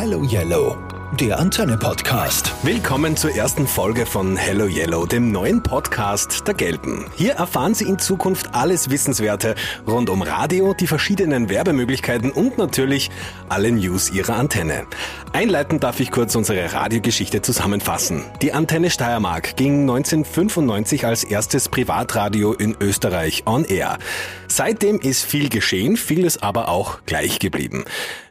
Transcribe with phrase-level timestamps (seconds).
[0.00, 0.78] Hello Yellow,
[1.18, 2.54] der Antenne-Podcast.
[2.62, 7.06] Willkommen zur ersten Folge von Hello Yellow, dem neuen Podcast der Gelben.
[7.16, 9.56] Hier erfahren Sie in Zukunft alles Wissenswerte
[9.88, 13.10] rund um Radio, die verschiedenen Werbemöglichkeiten und natürlich
[13.48, 14.86] alle News Ihrer Antenne.
[15.32, 18.22] Einleitend darf ich kurz unsere Radiogeschichte zusammenfassen.
[18.40, 23.98] Die Antenne Steiermark ging 1995 als erstes Privatradio in Österreich on air.
[24.46, 27.84] Seitdem ist viel geschehen, vieles aber auch gleich geblieben.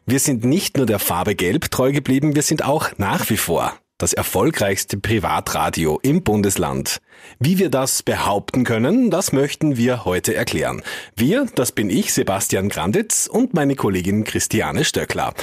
[0.09, 3.73] Wir sind nicht nur der Farbe Gelb treu geblieben, wir sind auch nach wie vor
[3.97, 7.01] das erfolgreichste Privatradio im Bundesland.
[7.39, 10.81] Wie wir das behaupten können, das möchten wir heute erklären.
[11.17, 15.33] Wir, das bin ich, Sebastian Granditz und meine Kollegin Christiane Stöckler.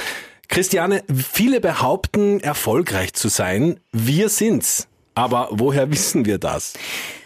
[0.47, 3.79] Christiane, viele behaupten, erfolgreich zu sein.
[3.91, 4.87] Wir sind's.
[5.13, 6.73] Aber woher wissen wir das?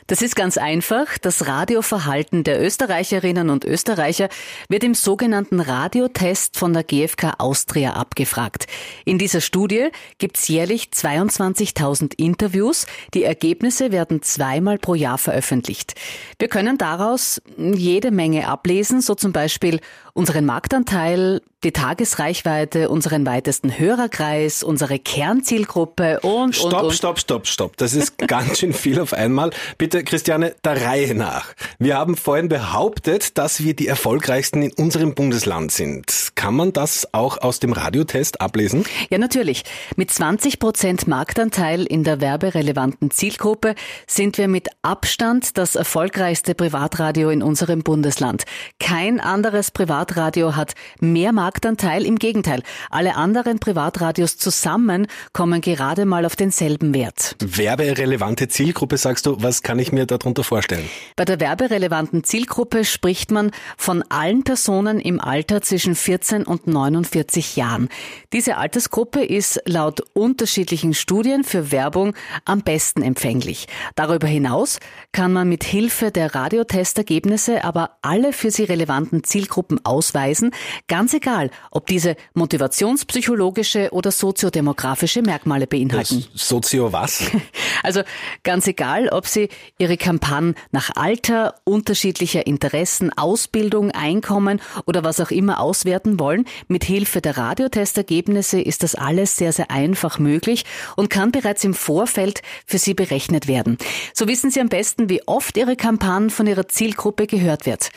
[0.09, 1.19] Das ist ganz einfach.
[1.19, 4.29] Das Radioverhalten der Österreicherinnen und Österreicher
[4.67, 8.65] wird im sogenannten Radiotest von der GfK Austria abgefragt.
[9.05, 12.87] In dieser Studie gibt's jährlich 22.000 Interviews.
[13.13, 15.93] Die Ergebnisse werden zweimal pro Jahr veröffentlicht.
[16.39, 19.79] Wir können daraus jede Menge ablesen, so zum Beispiel
[20.13, 26.93] unseren Marktanteil, die Tagesreichweite, unseren weitesten Hörerkreis, unsere Kernzielgruppe und, stopp, und, und.
[26.93, 29.51] Stopp, stopp, stopp, Das ist ganz schön viel auf einmal.
[29.77, 31.53] Bitte, Christiane, der Reihe nach.
[31.77, 36.28] Wir haben vorhin behauptet, dass wir die erfolgreichsten in unserem Bundesland sind.
[36.39, 38.85] Kann man das auch aus dem Radiotest ablesen?
[39.09, 39.65] Ja, natürlich.
[39.97, 43.75] Mit 20 Prozent Marktanteil in der werberelevanten Zielgruppe
[44.07, 48.45] sind wir mit Abstand das erfolgreichste Privatradio in unserem Bundesland.
[48.79, 52.05] Kein anderes Privatradio hat mehr Marktanteil.
[52.05, 57.35] Im Gegenteil, alle anderen Privatradios zusammen kommen gerade mal auf denselben Wert.
[57.41, 60.89] Werberelevante Zielgruppe, sagst du, was kann ich mir darunter vorstellen?
[61.17, 65.95] Bei der werberelevanten Zielgruppe spricht man von allen Personen im Alter zwischen
[66.29, 67.89] 14 und 49 Jahren.
[68.33, 72.13] Diese Altersgruppe ist laut unterschiedlichen Studien für Werbung
[72.45, 73.67] am besten empfänglich.
[73.95, 74.79] Darüber hinaus
[75.11, 80.51] kann man mit Hilfe der Radiotestergebnisse aber alle für sie relevanten Zielgruppen ausweisen,
[80.87, 86.25] ganz egal, egal, ob diese motivationspsychologische oder soziodemografische Merkmale beinhalten.
[86.33, 87.23] Das Sozio was?
[87.81, 88.01] Also
[88.43, 89.47] ganz egal, ob Sie
[89.77, 96.83] Ihre Kampagnen nach Alter, unterschiedlicher Interessen, Ausbildung, Einkommen oder was auch immer auswerten wollen, mit
[96.83, 100.65] Hilfe der Radiotestergebnisse ist das alles sehr, sehr einfach möglich
[100.95, 103.77] und kann bereits im Vorfeld für Sie berechnet werden.
[104.13, 107.89] So wissen Sie am besten, wie oft Ihre Kampagne von Ihrer Zielgruppe gehört wird.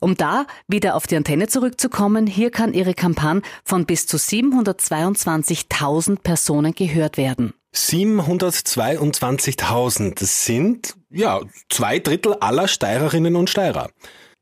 [0.00, 6.22] Um da wieder auf die Antenne zurückzukommen, hier kann Ihre Kampagne von bis zu 722.000
[6.22, 7.52] Personen gehört werden.
[7.74, 13.90] 722.000, das sind, ja, zwei Drittel aller Steirerinnen und Steirer.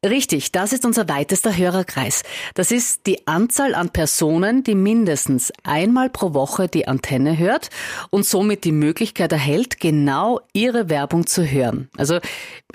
[0.06, 2.22] Richtig, das ist unser weitester Hörerkreis.
[2.54, 7.70] Das ist die Anzahl an Personen, die mindestens einmal pro Woche die Antenne hört
[8.10, 11.90] und somit die Möglichkeit erhält, genau ihre Werbung zu hören.
[11.96, 12.20] Also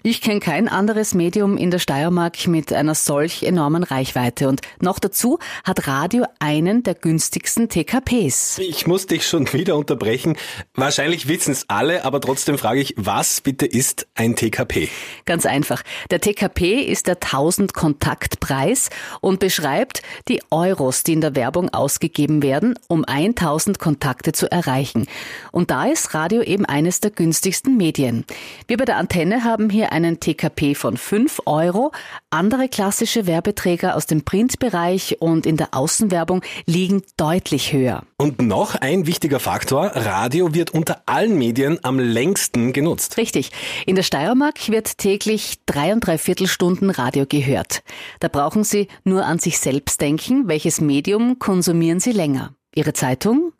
[0.05, 4.49] ich kenne kein anderes Medium in der Steiermark mit einer solch enormen Reichweite.
[4.49, 8.57] Und noch dazu hat Radio einen der günstigsten TKPs.
[8.59, 10.35] Ich muss dich schon wieder unterbrechen.
[10.75, 14.89] Wahrscheinlich wissen es alle, aber trotzdem frage ich, was bitte ist ein TKP?
[15.23, 15.83] Ganz einfach.
[16.11, 18.89] Der TKP ist der 1000 Kontaktpreis
[19.21, 25.07] und beschreibt die Euros, die in der Werbung ausgegeben werden, um 1000 Kontakte zu erreichen.
[25.53, 28.25] Und da ist Radio eben eines der günstigsten Medien.
[28.67, 31.91] Wir bei der Antenne haben hier einen TKP von 5 Euro.
[32.29, 38.03] Andere klassische Werbeträger aus dem Printbereich und in der Außenwerbung liegen deutlich höher.
[38.17, 43.17] Und noch ein wichtiger Faktor, Radio wird unter allen Medien am längsten genutzt.
[43.17, 43.51] Richtig.
[43.85, 47.83] In der Steiermark wird täglich drei und drei Viertelstunden Radio gehört.
[48.19, 52.53] Da brauchen Sie nur an sich selbst denken, welches Medium konsumieren Sie länger?
[52.75, 53.52] Ihre Zeitung?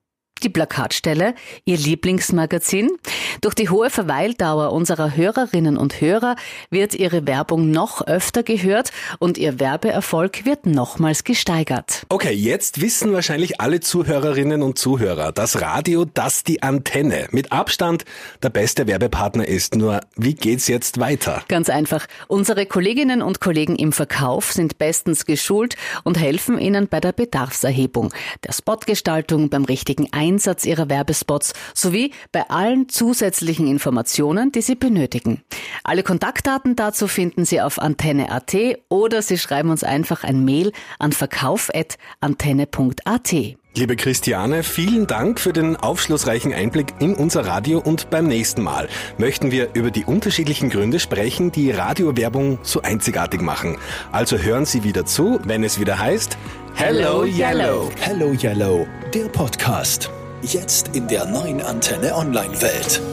[0.44, 2.90] Die Plakatstelle, Ihr Lieblingsmagazin.
[3.42, 6.36] Durch die hohe Verweildauer unserer Hörerinnen und Hörer
[6.70, 12.06] wird Ihre Werbung noch öfter gehört und Ihr Werbeerfolg wird nochmals gesteigert.
[12.10, 18.06] Okay, jetzt wissen wahrscheinlich alle Zuhörerinnen und Zuhörer, dass Radio, das die Antenne mit Abstand
[18.42, 19.76] der beste Werbepartner ist.
[19.76, 21.44] Nur wie geht's jetzt weiter?
[21.48, 22.08] Ganz einfach.
[22.28, 28.14] Unsere Kolleginnen und Kollegen im Verkauf sind bestens geschult und helfen Ihnen bei der Bedarfserhebung,
[28.44, 34.74] der Spotgestaltung, beim richtigen Einsatz Einsatz Ihrer Werbespots sowie bei allen zusätzlichen Informationen, die Sie
[34.76, 35.44] benötigen.
[35.84, 38.56] Alle Kontaktdaten dazu finden Sie auf antenne.at
[38.90, 43.36] oder Sie schreiben uns einfach ein Mail an verkauf.antenne.at.
[43.76, 48.88] Liebe Christiane, vielen Dank für den aufschlussreichen Einblick in unser Radio und beim nächsten Mal
[49.18, 53.78] möchten wir über die unterschiedlichen Gründe sprechen, die Radiowerbung so einzigartig machen.
[54.12, 56.38] Also hören Sie wieder zu, wenn es wieder heißt
[56.76, 57.90] Hello Yellow.
[58.00, 60.12] Hello Yellow, der Podcast.
[60.44, 63.13] Jetzt in der neuen Antenne Online Welt.